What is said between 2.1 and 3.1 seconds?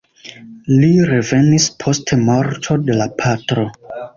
morto de